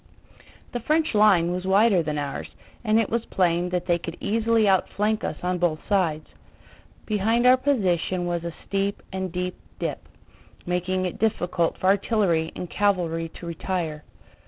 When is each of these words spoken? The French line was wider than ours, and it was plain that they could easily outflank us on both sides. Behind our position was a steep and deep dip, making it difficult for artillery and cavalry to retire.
The 0.71 0.79
French 0.79 1.13
line 1.13 1.51
was 1.51 1.63
wider 1.65 2.01
than 2.01 2.17
ours, 2.17 2.49
and 2.83 2.99
it 2.99 3.11
was 3.11 3.23
plain 3.25 3.69
that 3.69 3.85
they 3.85 3.99
could 3.99 4.17
easily 4.19 4.67
outflank 4.67 5.23
us 5.23 5.37
on 5.43 5.59
both 5.59 5.87
sides. 5.87 6.25
Behind 7.05 7.45
our 7.45 7.55
position 7.55 8.25
was 8.25 8.43
a 8.43 8.51
steep 8.65 9.03
and 9.13 9.31
deep 9.31 9.57
dip, 9.77 9.99
making 10.65 11.05
it 11.05 11.19
difficult 11.19 11.77
for 11.77 11.85
artillery 11.85 12.51
and 12.55 12.67
cavalry 12.67 13.29
to 13.35 13.45
retire. 13.45 14.03